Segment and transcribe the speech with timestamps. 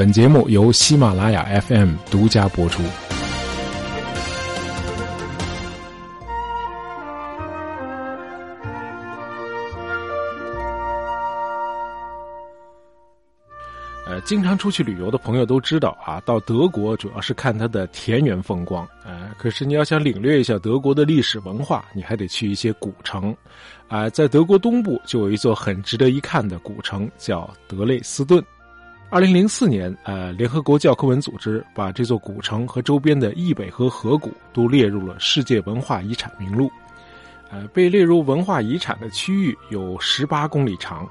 [0.00, 2.82] 本节目由喜马拉雅 FM 独家播出。
[14.06, 18.88] 呃，经常出去旅游的朋友都知道啊，到德国主要是看它的田园风光。
[19.04, 23.36] 呃，可是你要想领略一下德国的历史文化，你还得去一些古城。
[23.86, 28.42] 啊，在德国东部就有一座很值得一看的古城，叫德累斯顿。
[29.12, 36.70] 二零零四年，呃，联合国教科文组织把这座古城和周边的易北河河谷都列入了世界文化遗产名录。
[37.50, 41.08] 呃，被列入文化遗产的区域有十八公里长。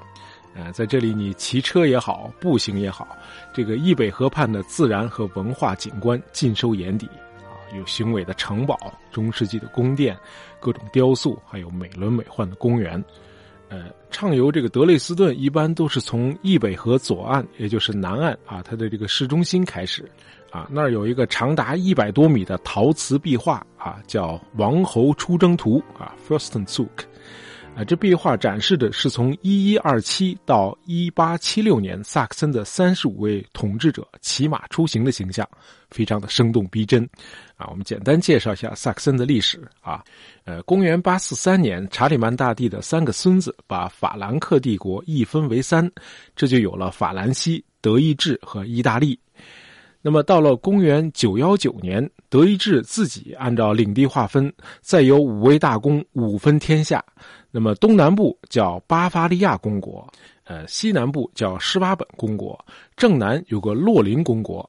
[0.54, 3.06] 呃，在这里你骑车也好，步行也好，
[3.52, 7.06] 这个易北河畔的自然和文化景观尽收眼底。
[7.40, 8.78] 啊，有雄伟的城堡、
[9.12, 10.16] 中世纪的宫殿、
[10.58, 13.04] 各种雕塑，还有美轮美奂的公园。
[13.70, 20.04] 呃，畅游这个德累斯顿一般都是从易北河左岸，也就是南岸啊，它的这个市中心开始。
[20.50, 26.88] 啊，那儿有一个长达一百多米的陶瓷壁画啊，叫《王侯出征图》啊，Fürstenzug
[27.76, 35.48] 啊，这壁画展示的是从一一二七到一八七六年萨克森的三十五位统治者骑马出行的形象，
[35.88, 37.08] 非常的生动逼真。
[37.56, 40.04] 啊，我们简单介绍一下萨克森的历史啊。
[40.44, 45.88] 呃，公元八四三年，查理曼大帝的三个孙子把法兰克帝国一分为三，
[46.34, 49.18] 这就有了法兰西、德意志和意大利。
[50.02, 57.04] 那么到了公元九幺九年，德意志自己按照领地划分，再由五位大公五分天下。
[57.50, 60.06] 那么东南部叫巴伐利亚公国，
[60.44, 62.58] 呃，西南部叫施巴本公国，
[62.96, 64.68] 正南有个洛林公国。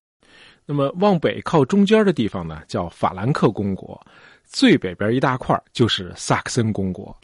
[0.65, 3.99] 那么往北靠中间的地方呢，叫法兰克公国，
[4.45, 7.15] 最北边一大块就是萨克森公国。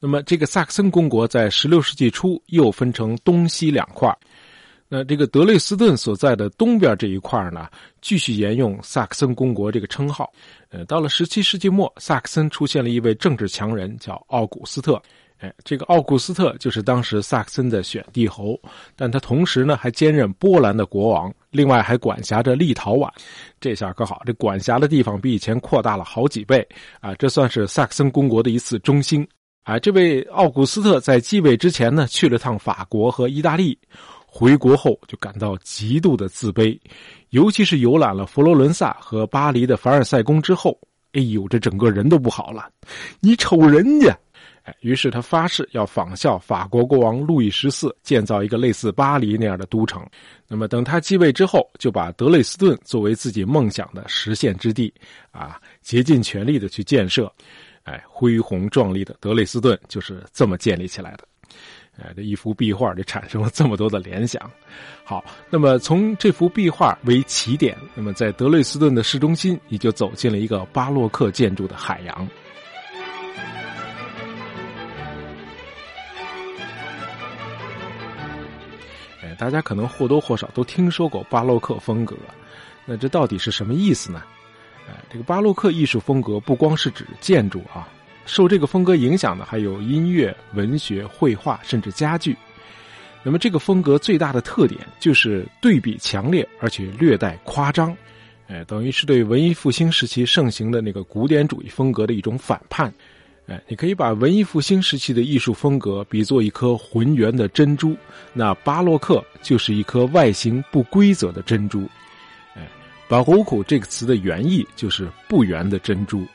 [0.00, 4.16] 那么这个萨克森公国在十六世纪初又分成东西两块。
[4.88, 7.68] 那这个德累斯顿所在的东边这一块呢，
[8.00, 10.32] 继续沿用萨克森公国这个称号。
[10.70, 15.00] 呃，到了十七世纪末，萨克森出现了一位政治强人，叫奥古斯特。
[15.40, 18.58] 哎，这个奥古斯特就是当时萨克森的选帝侯，
[18.96, 23.08] 但他同时呢还兼任波兰的国王，另外还管辖着立陶宛。
[23.60, 26.66] 这下可好，这管辖的地方比以前扩大了好几倍
[27.00, 27.14] 啊！
[27.14, 29.24] 这算是萨克森公国的一次中兴。
[29.62, 33.78] 啊，这位奥古斯特在继位之前呢，去了趟法国和意大利。
[34.38, 36.78] 回国后就感到极度的自卑，
[37.30, 40.78] 尤其是游览了佛罗伦萨和巴黎的凡尔赛宫之后，
[41.10, 42.70] 哎呦，这整个人都不好了。
[43.18, 44.16] 你瞅人家，
[44.62, 50.06] 哎，于是他发誓要仿效法国国王路易十四，建造一个类似巴黎那样的都城。
[50.46, 54.94] 那么等他继位之后，就把德累斯顿作为自己梦想的实现之地，
[55.32, 57.28] 啊，竭尽全力的去建设。
[57.82, 61.26] 哎，恢宏壮丽的德累斯顿就是这么建立起来的。
[62.00, 64.40] 哎，这一幅壁画就产生了这么多的联想。
[65.02, 72.28] 好，那么从这幅壁画为起点，那么在德累斯顿的市中心，你就走进了一个巴洛克建筑的海洋。
[79.20, 82.16] 哎，大家可能或多或少都听说过巴洛克风格，
[82.86, 84.22] 那这到底是什么意思呢？
[84.88, 87.88] 哎，这个巴洛克艺术风格不光是指建筑啊。
[88.28, 92.36] 受这个风格影响的还有音乐、文学、绘画，甚至家具。
[93.24, 97.94] 那么，这个风格最大的特点就是对比强烈，而且略带夸张。
[98.46, 102.92] 哎，等于是对文艺复兴时期盛行的那个古典主义风格的一种反叛。
[103.46, 107.96] 哎，你可以把文艺复兴时期的艺术风格比作一颗浑圆的珍珠，
[108.32, 111.88] 那巴洛克就是一颗外形不规则的珍珠。
[112.54, 112.62] 哎，
[113.08, 116.26] 巴洛克这个词的原意就是不圆的珍珠。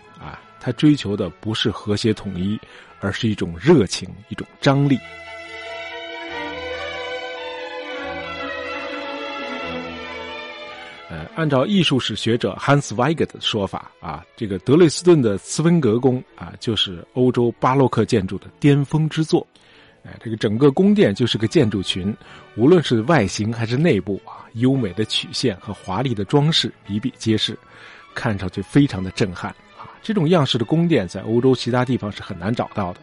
[0.63, 2.57] 他追求的不是和谐统一，
[3.01, 4.97] 而是一种热情，一种张力。
[11.09, 19.45] 呃，按照艺术史学者 Hans Weige 的说法啊，这个德累斯顿的茨温格宫啊，就是欧洲巴洛克建筑的巅峰之作。
[20.05, 22.15] 哎，这个整个宫殿就是个建筑群，
[22.55, 27.59] 无论是外形还是内部啊，优美的曲线和华丽的装饰比比皆是，
[28.15, 29.53] 看上去非常的震撼。
[30.03, 32.99] 这种样式的宫殿在欧洲其他地方是很难找到的，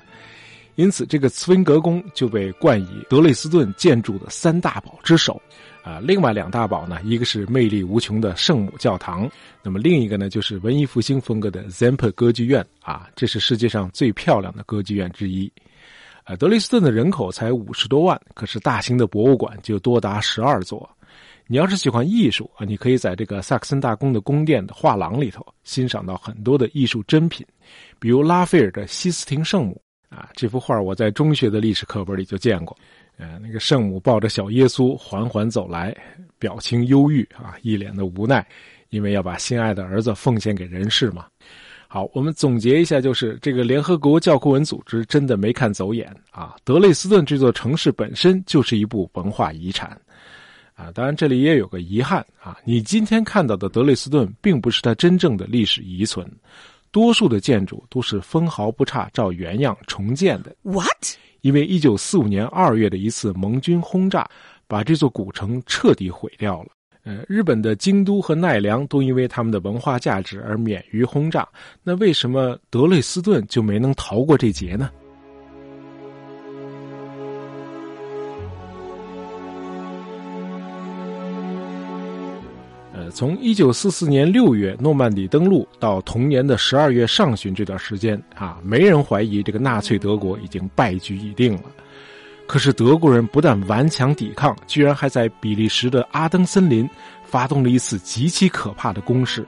[0.77, 5.41] 因此这个茨温格宫就被冠以德累斯顿建筑的三大宝之首。
[5.83, 9.27] 啊，另外两大宝呢，一个是魅力无穷的圣母教堂，
[9.63, 12.63] 那么另一个呢就是文艺复兴风格的 Zemper 歌剧院。
[12.83, 15.51] 啊，这是世界上最漂亮的歌剧院之一。
[16.25, 20.87] 啊，德累斯顿的人口才五十多万，可是大型的博物馆就多达十二座。
[21.51, 27.45] 你要是喜欢艺术啊，你可以在这个萨克森大公的宫殿的画廊里头欣赏到很多的艺术珍品，
[27.99, 29.83] 比如拉斐尔的《西斯廷圣母》
[30.17, 32.77] 啊，这幅画我在中学的历史课本里就见过。
[33.17, 35.93] 呃，那个圣母抱着小耶稣缓缓走来，
[36.39, 38.47] 表情忧郁啊，一脸的无奈，
[38.91, 41.27] 因为要把心爱的儿子奉献给人世嘛。
[41.89, 46.55] 好，我们总结一下，就是这个联合国教科文组织真的没看走眼啊！
[46.63, 50.01] 德累斯顿这座城市本身就是一部文化遗产
[50.81, 50.91] 啊。
[50.95, 56.27] 当然，这里也有个遗憾啊，你今天看到的德累斯顿并不是它真正的历史遗存，
[56.91, 60.55] 多数的建筑都是分毫不差照原样重建的。
[60.63, 61.17] What？
[61.43, 64.29] 因为一九四五年二月的一次盟军轰炸，
[64.67, 66.71] 把这座古城彻底毁掉了。
[67.03, 71.49] 呃，日本的京都和奈良都因为他们的文化价值而免于轰炸，
[71.83, 74.91] 那为什么德累斯顿就没能逃过这劫呢？
[83.11, 91.65] 从一九四四年六月诺曼底登陆到同年的十二月上旬这段时间啊，没人怀疑这个纳粹德国已经败局已定了。
[92.47, 96.89] 可是德国人不但顽强抵抗，居然还在比利时的阿登森林
[97.25, 99.47] 发动了一次极其可怕的攻势。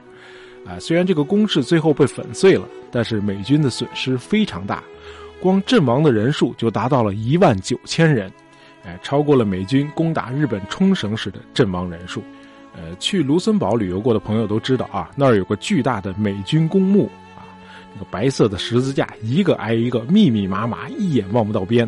[0.65, 4.81] 啊，虽然这个攻势最后被粉碎了，但是美军的损失非常大，
[5.41, 8.31] 光阵亡的人数就达到了一万九千人，
[8.85, 12.23] 哎，超过了美军攻打日本冲绳时的阵亡人数。
[12.75, 17.05] 呃，去卢森堡旅游过的朋友都知道啊，那儿有个巨大的美军公墓
[17.37, 17.45] 啊，
[17.93, 21.85] 那个白色的十字架一个挨一个，密密麻麻，一眼望不到边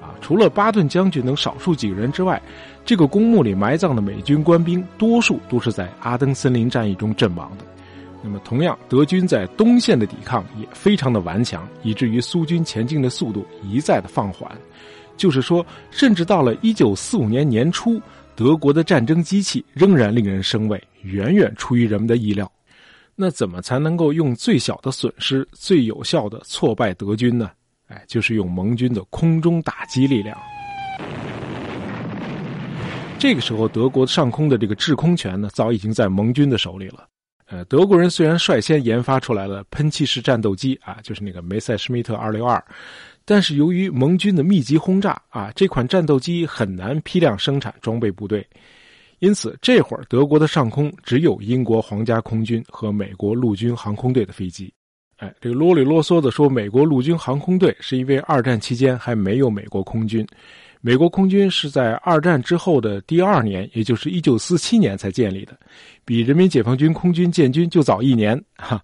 [0.00, 0.14] 啊。
[0.20, 2.40] 除了巴顿将军等少数几个人之外，
[2.84, 7.64] 这个公墓里埋葬的美军官兵，多数都是在阿登森林战役中阵亡的。
[8.22, 14.50] 那么，同样，德军在东线的抵抗也非常的顽强，以至于苏军前进的速度一再的放缓。
[15.16, 18.00] 就是说，甚至到了一九四五年年初。
[18.38, 22.48] 德国的战争机器仍然令人生畏，远远出于人们的意料。
[23.16, 27.50] 那怎么才能够用最小的损失、最有效的挫败德军呢？
[27.88, 30.38] 哎，就是用盟军的空中打击力量。
[33.18, 37.08] 这个时候，德国上空的这个制空权呢，早已经在盟军的手里了。
[37.46, 42.64] 呃，德国人虽然率先研发出来了喷气式战斗机啊，就是那个梅塞施密特二六二。
[43.30, 48.42] 但是由于盟军的密集轰炸啊，这款战斗机很难批量生产装备部队，
[49.18, 54.72] 因此这会儿德国的上空只有英国皇家空军和美国陆军航空队的飞机。
[55.18, 60.26] 哎，这个啰里啰嗦的说美国陆军航空队，是因为二战期间还没有美国空军，
[60.80, 65.58] 美国空军是在二战之后的第二年，也就是一九四七年才建立的，
[66.04, 68.82] 比人民解放军空军建军就早一年哈。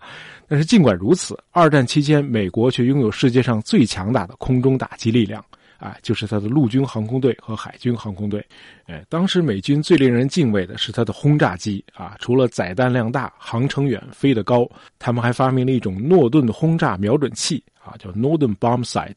[0.49, 5.43] 但是尽管如此，二战期间美国却拥有世界上最强大的空中打击力量，
[5.79, 8.45] 啊，就是它的陆军航空队和海军航空队。
[8.87, 14.69] 哎，当时美军最令人敬畏的是它的轰炸机啊，除了载弹量大、航程远、飞得高，
[14.99, 19.17] 他们还发明了一种诺顿轰炸瞄准器啊，叫 Norden Bomb Sight。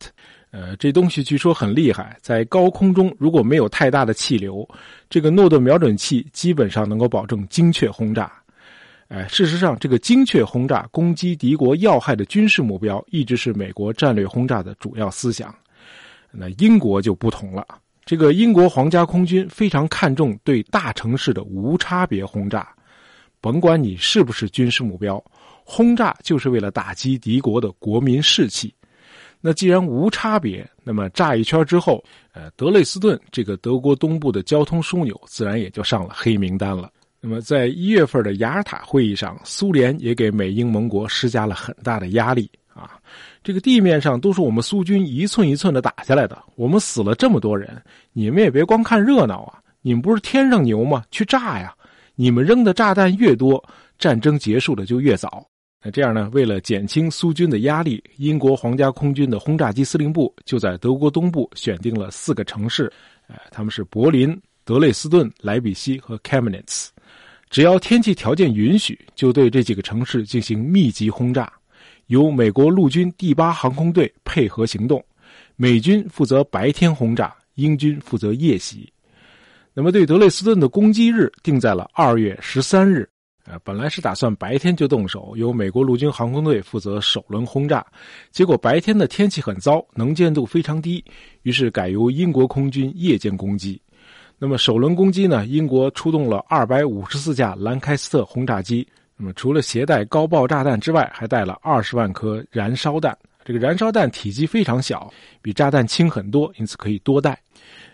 [0.50, 4.68] 呃，这东西据说很厉害，在高空中如果没有太大的气流，
[5.10, 8.32] 这个诺顿瞄准器基本上能够保证精确轰炸。
[9.10, 15.54] 哎，事实上，这个精确轰炸攻击敌国要害的军事目标，一直是美国战略轰炸的主要思想。
[16.32, 17.66] 那英国就不同了，
[18.06, 22.68] 这个英国皇家空军非常看重对大城市的无差别轰炸，
[23.40, 25.24] 甭管你是不是军事目标，
[25.64, 28.74] 轰炸就是为了打击敌国的国民士气。
[29.48, 32.04] 那既然无差别，那么炸一圈之后，
[32.34, 36.92] 呃，德累斯顿这个德国东部的交通枢纽，自然也就上了黑名单了。
[37.22, 43.00] 那么，在一月份的雅尔塔会议上，苏联也给美英盟国施加了很大的压力啊！
[43.42, 49.62] 这个地面上都是我们苏军一寸一寸的打下来的，我们死了这么多人，你们也别光看热闹啊！
[49.82, 51.06] 你们不是天上牛吗？
[51.10, 51.74] 去炸呀！
[52.16, 53.64] 你们扔的炸弹越多，
[53.98, 55.48] 战争结束的就越早。
[55.92, 56.30] 这样呢？
[56.34, 62.92] 为了减轻苏军的压力，英国皇家空军的轰炸机司令部就在德国东部选定了四个城市，
[63.28, 66.88] 呃，他们是柏林、德累斯顿、莱比锡和 Kamenitz。
[67.50, 71.52] 只要天气条件允许，就对这几个城市进行密集轰炸，
[72.08, 75.04] 由美国陆军第八航空队配合行动，
[75.56, 78.92] 美军负责白天轰炸，英军负责夜袭。
[79.74, 83.08] 那么，对德累斯顿的攻击日定在了二月十三日。
[83.50, 87.86] 呃，本来是打算白天就动手，由美国陆军航空队负责首轮轰炸，
[88.30, 91.04] 结果白天的天气很糟，能见度非常低，
[91.44, 93.82] 于是改由英国空军夜间攻击。
[94.38, 95.46] 那么首轮攻击呢？
[95.46, 98.86] 英国出动了二百五十四架兰开斯特轰炸机。
[99.16, 103.18] 那么除了携带高爆炸弹之外，还带了二十万颗燃烧弹。
[103.44, 105.12] 这个燃烧弹体积非常小，
[105.42, 107.40] 比炸弹轻很多，因此可以多带。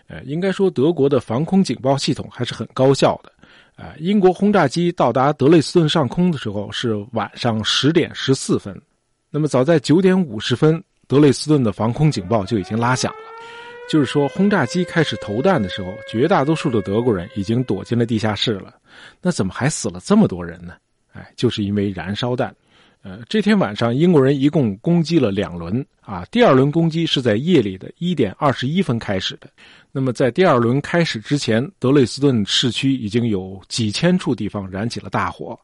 [0.06, 3.32] 呃，应该说德国的防空警报系统还是很高效的。
[3.76, 8.80] 啊，英国轰炸机到达德累斯顿上空的时候是晚上十点十四分。
[9.30, 13.18] 那么早在九点五十分，德累斯顿的防空警报就已经拉响了。
[13.90, 18.74] 就是说，轰炸机开始投弹的时候，绝大多数的德国人已经躲进了地下室了。
[19.20, 20.74] 那怎么还死了这么多人呢？
[21.12, 22.54] 哎，就是因为燃烧弹。
[23.02, 26.24] 呃，这天晚上，英国人一共攻击了两轮啊。
[26.30, 29.50] 第二轮攻击是在夜里的一点二十一分开始的。
[29.96, 35.56] 那么，在第二轮开始之前，德累斯顿市区已经有几千处地方燃起了大火，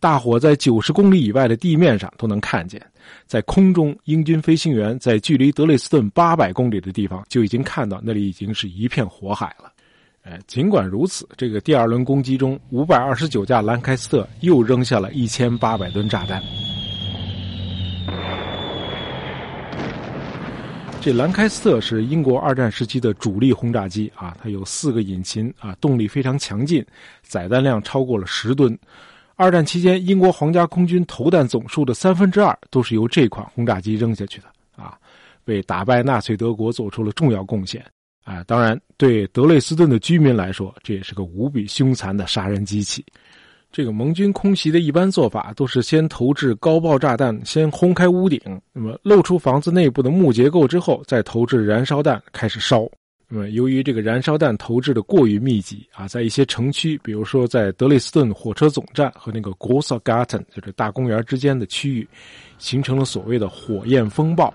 [0.00, 2.84] 大火在九十公里以外的地面上都能看见。
[3.24, 9.72] 在空中，英军飞行员在距离德累斯顿八百公里的地方就已经看到那里已经是一片火海了。
[10.22, 16.42] 哎，尽管如此，这个第二轮攻击中，五百二十九架兰开斯特又扔下了一千八百吨炸弹。
[21.00, 26.84] 这兰开斯特是英国二战时期的主力轰炸机啊，它有四个引擎啊，动力非常强劲，
[27.22, 28.76] 载弹量超过了十吨。
[29.36, 34.98] 二战期间，英国皇家空军投弹总数的三分之二都是由这款轰炸机扔下去的啊，
[35.46, 37.82] 为打败纳粹德国做出了重要贡献
[38.24, 38.44] 啊。
[38.44, 43.02] 当然，对德累斯顿的居民来说，这也是个无比凶残的杀人机器。
[43.70, 48.40] 这个盟军空袭的一般做法都是先投掷高爆炸弹，先轰开屋顶，
[48.72, 52.88] 那么露出房子内部的木结构之后，再投掷燃烧弹开始烧。
[53.28, 62.08] 那么由于这个燃烧弹投掷的过于密集啊，在一些城区，比如说在德累斯顿火车总站和那个 g o s a Garten 就是大公园之间的区域，
[62.56, 64.52] 形成了所谓的火焰风暴。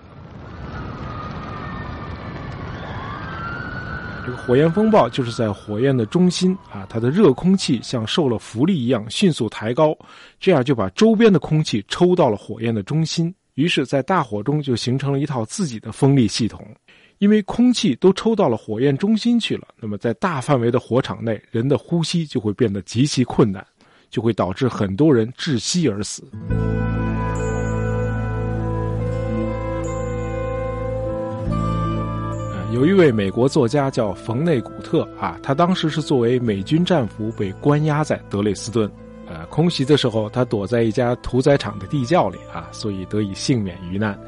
[4.24, 9.94] 这个火焰风暴就是在火焰的中心啊，它的热空气像受了浮力一样迅速抬高，
[10.40, 16.66] 这样就把周边的空气抽到了火焰的中心，于是，在大火中就形成了一套自己的风力系统。
[17.18, 23.64] 因为空气都抽到了火焰中心去了，那么在大范围的火场内，人的呼吸就会变得极其困难，
[24.10, 26.24] 就会导致很多人窒息而死。
[32.74, 38.90] 有一位美国作家叫冯内古特啊，他当时是作为美军战俘被关押在德累斯顿，
[39.28, 44.18] 呃，空袭的时候他躲在一家屠宰场的地窖里啊，所以得以幸免于难。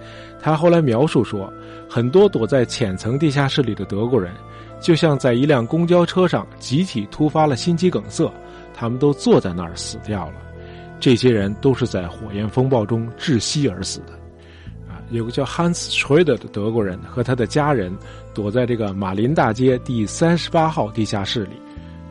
[0.40, 1.52] 他后来描述说，
[1.90, 4.32] 很多躲在浅层地下室里的德国人，
[4.80, 8.32] 就像在一辆公交车上集体突发了心肌梗塞，
[8.72, 10.34] 他们都坐在那儿死掉了。
[11.00, 14.12] 这些人都是在火焰风暴中窒息而死的。
[15.10, 17.96] 有个叫 Hans Schreder 的德国人和他的家人
[18.36, 21.52] 躲在这个马林大街第三十八号地下室里。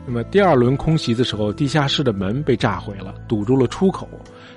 [0.04, 4.08] 那么第二轮空袭的时候，地下室的门被炸毁了，堵住了出口。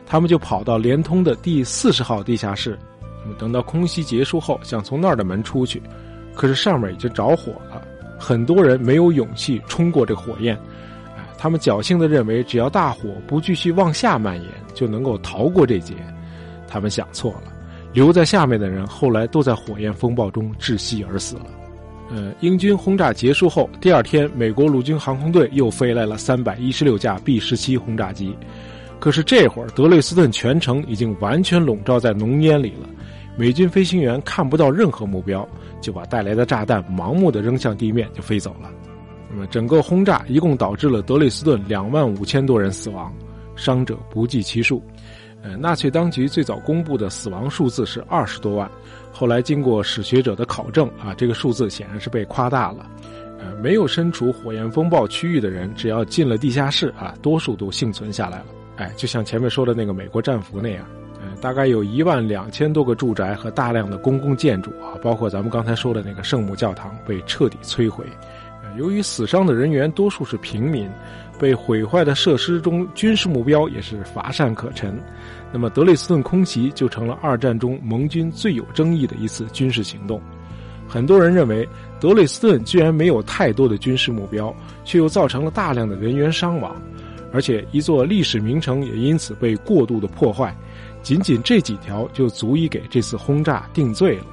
[0.03, 2.75] 他们就跑到连通的第四十号地下室。
[3.21, 5.79] 那么等到空袭结束后，想从那儿的门出去，
[6.33, 7.79] 可是上面已经着火了。
[8.17, 10.55] 很多人没有勇气冲过这火焰。
[11.15, 15.93] 哎，他们侥幸的认为，只要大火不继续往下蔓延，就能够逃过这劫。
[16.67, 17.53] 他们想错了。
[17.91, 21.45] 留在下面的人后来都在火焰风暴中窒息而死了。
[22.11, 28.35] 呃，英军轰炸结束后，第二天，美国陆军航空队又飞来了三百一十六架 B 十七轰炸机。
[28.99, 32.89] 可是这会儿，德累斯顿全城已经完全笼罩在浓烟里了，
[33.37, 35.47] 美军飞行员看不到任何目标，
[35.79, 38.69] 就把带来的炸弹盲目的扔向地面就飞走了。
[39.29, 43.13] 那么，整个轰炸一共导致了德累斯顿两万五千多人死亡，
[43.55, 44.83] 伤者不计其数。
[45.41, 48.69] 呃，纳粹当局最早公布的死亡数字是二十多万，
[49.11, 52.85] 后来经过史学者的考证啊，这个数字显然是被夸大了。
[53.39, 58.45] 呃，没有身处火焰风暴区域的人，只要进了地下室啊，多数都幸存下来了。
[58.75, 60.85] 哎，就像前面说的那个美国战俘那样，
[61.21, 68.05] 呃，大概有一万两千多个住宅和大量的公共建筑啊，包括咱们刚才说的那个圣母教堂被彻底摧毁。
[68.77, 70.89] 由于死伤的人员多数是平民。
[71.39, 75.01] 被毁坏的设施中，军事目标也是乏善可陈。
[75.53, 80.21] 那么，德累斯顿空袭就成了二战中盟军最有争议的一次军事行动。
[80.85, 81.65] 很多人认为，
[81.97, 86.75] 德累斯顿居然没有太多的军事目标，却又造成了大量的人员伤亡，
[87.31, 90.53] 而且一座历史名城也因此被过度的破坏。
[91.01, 94.25] 仅仅这几条就足以给这次轰炸定罪了。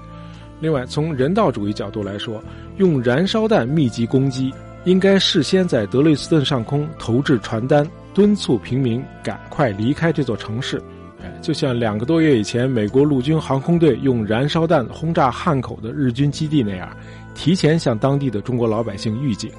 [0.60, 2.42] 另外，从人道主义角度来说，
[2.78, 4.52] 用燃烧弹密集攻击。
[4.84, 7.84] 应该事先在德累斯顿上空投掷传单，
[8.14, 10.80] 敦促平民赶快离开这座城市。
[11.20, 16.88] 哎，就像两个多月以前，美国陆军航空队用燃烧弹轰炸汉口的日军基地那样，
[17.34, 19.50] 提前向当地的中国老百姓预警。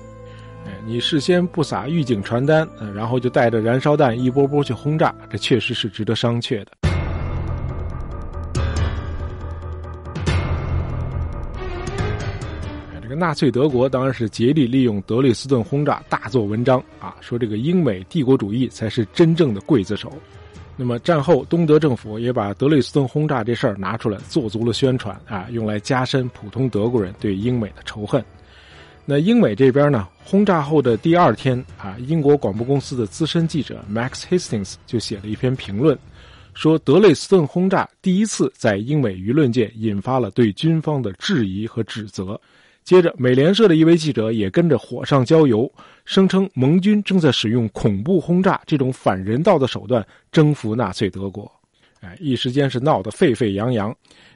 [0.66, 6.72] 哎，你事先不撒预警传单，然后就带着燃烧弹一波波去轰炸，这确实是值得商榷的。
[13.18, 20.14] 纳粹德国当然是竭力利用德累斯顿轰炸大做文章啊，说这个英美帝国主义才是真正的刽子手。
[20.76, 28.24] 那么战后，东德政府也把德累斯顿轰炸这事儿拿出来做足了宣传啊，用来加深普通德国人对英美的仇恨。
[29.04, 35.98] 那英美这边呢，轰炸后的第二天啊，英国广播公司的资深记者 Max Hastings 就写了一篇评论，
[36.54, 42.40] 说德累斯顿轰炸第一次在英美舆论界引发了对军方的质疑和指责。
[42.88, 45.70] 接着，美联社的一位记者也跟着火上浇油，
[46.06, 51.52] 声称盟军正在使用恐怖轰炸这种反人道的手段征服纳粹德国。
[52.00, 53.94] 哎，一时间是闹得沸沸扬扬，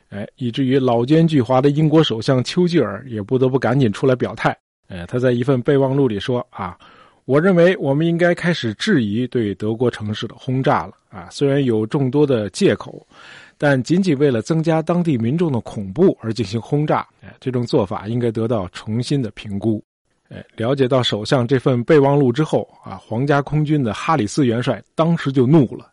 [0.09, 4.53] 哎，以至于老奸巨猾的英国首相丘吉尔也不得不赶紧出来表态。
[4.89, 6.77] 哎，他在一份备忘录里说：“啊，
[7.23, 10.91] 我认为我们应该开始质疑对德国城市的轰炸了。
[11.09, 13.07] 啊，虽然有众多的借口。”
[13.63, 19.83] 但仅仅为了增加当地民众的恐怖而进行轰炸，哎，这种做法应该得到重新的评估。
[20.29, 25.91] 哎，了解到首相这份备忘录之后，啊，皇家空军的哈里斯元帅当时就怒了：“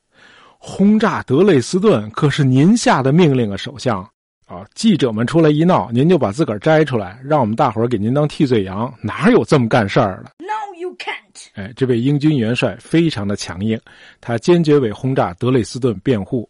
[0.56, 4.00] 轰炸德累斯顿可是您下的命令啊，首相！
[4.46, 11.48] 啊，记者们出来一闹，您就把自个儿摘出来，让我们大伙儿给您当替罪羊，哪有这么干事儿的？”No, you can't。
[11.52, 13.78] 哎，这位英军元帅非常的强硬，
[14.22, 16.48] 他坚决为轰炸德累斯顿辩护。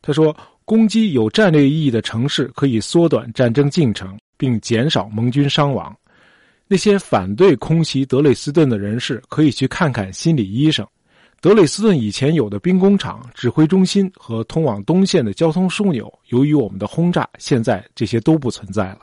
[0.00, 5.94] 他说：“攻击有战略意义的城市可以缩短战争进程，并减少盟军伤亡。
[6.66, 10.86] 那些反对空袭德累斯顿的人士可以去看看心理医生。
[11.40, 19.00] 德累斯顿以前有的兵工厂、指挥中心和通往东线的交通枢纽，由于我们的轰炸，现在这些都不存在了。”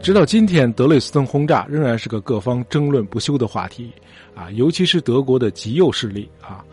[0.00, 3.92] 直到今天，德累斯顿轰炸仍然是个各方争论不休的话题，
[4.38, 6.64] 啊，尤其是德国的极右势力啊，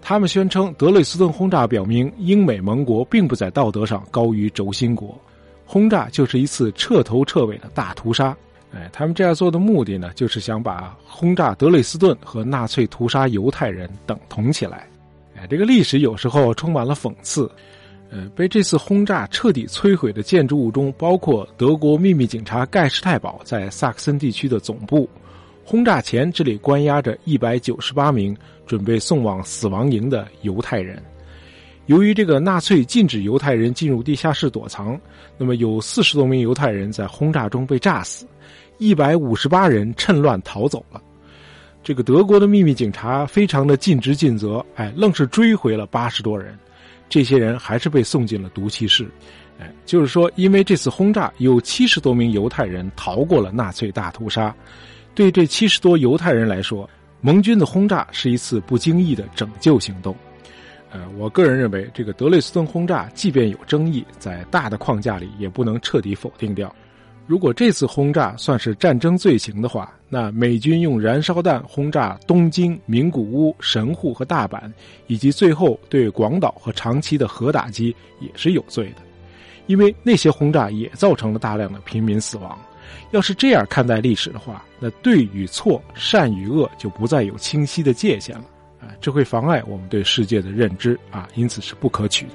[0.00, 5.18] 他们宣称德累斯顿轰炸表明英美盟国并不在道德上高于轴心国，
[5.66, 8.36] 轰炸就是一次彻头彻尾的大屠杀。
[8.72, 14.86] 哎，他们这样做的目的呢，就是想把轰炸德累斯顿和纳粹屠杀犹太人等同起来。
[15.36, 17.50] 哎，这个历史有时候充满了讽刺。
[18.12, 25.08] 呃，被这次轰炸彻底摧毁的建筑物中，包括德国秘密警察盖世太保在萨克森地区的总部。
[25.70, 31.00] 轰炸前，这里关押着一百九十八名准备送往死亡营的犹太人。
[31.86, 35.00] 由于这个纳粹禁止犹太人进入地下室躲藏，
[35.38, 38.26] 那么有四十多名犹太人在轰炸中被炸死，
[38.78, 41.00] 一百五十八人趁乱逃走了。
[41.84, 46.58] 这个德国的秘密警察非常的尽职尽责，哎，愣是追回了八十多人。
[47.08, 49.08] 这些人还是被送进了毒气室，
[49.60, 54.52] 哎，就是说，因为这次轰炸，有七十多名犹太人逃过了纳粹大屠杀。
[55.14, 56.88] 对这七十多犹太人来说，
[57.20, 60.14] 盟军的轰炸是一次不经意的拯救行动。
[60.92, 66.74] 呃，我个人认为，这个德累斯顿轰炸即便有争议，在大的框架里也不能彻底否定掉。
[67.26, 74.62] 如果这次轰炸算是战争罪行的话，那美军用燃烧弹轰炸东京、名古屋、神户和大阪，
[75.06, 79.02] 以及最后对广岛和长崎的核打击也是有罪的，
[79.68, 82.58] 因为那些轰炸也造成了大量的平民死亡。
[83.10, 88.44] 要是这样看待历史的话，那对与错、善与恶就不再有清晰的界限了
[88.80, 88.94] 啊！
[89.00, 92.32] 这会妨碍我们对世界的认知啊，因此是不可取的。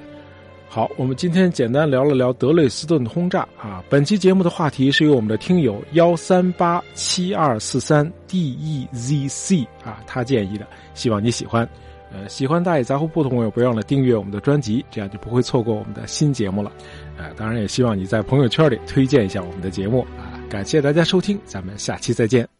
[0.67, 3.81] 好，我们今天简单聊了聊德累斯顿的轰炸啊。
[3.89, 11.67] 本期节目的话题是由我们的听友幺三八七二四三 D E Z C 啊，他建议的，希望你喜欢。
[12.11, 16.71] 呃，喜欢大野杂货铺的朋友，不要忘了订阅我们的专辑，这样就不会错过我们的新节目了。
[17.17, 20.24] 呃，当然也希望你在朋友圈里推荐一下我们的节目啊。
[20.49, 22.54] 感谢大家收听，咱们下期再见。